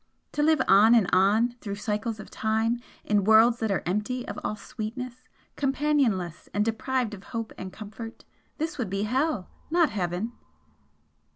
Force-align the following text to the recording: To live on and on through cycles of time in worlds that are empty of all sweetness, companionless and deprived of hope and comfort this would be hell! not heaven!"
To 0.31 0.41
live 0.41 0.63
on 0.67 0.95
and 0.95 1.07
on 1.13 1.51
through 1.61 1.75
cycles 1.75 2.19
of 2.19 2.31
time 2.31 2.79
in 3.03 3.23
worlds 3.23 3.59
that 3.59 3.69
are 3.69 3.83
empty 3.85 4.27
of 4.27 4.39
all 4.43 4.55
sweetness, 4.55 5.25
companionless 5.55 6.49
and 6.55 6.65
deprived 6.65 7.13
of 7.13 7.25
hope 7.25 7.53
and 7.55 7.71
comfort 7.71 8.25
this 8.57 8.79
would 8.79 8.89
be 8.89 9.03
hell! 9.03 9.51
not 9.69 9.91
heaven!" 9.91 10.31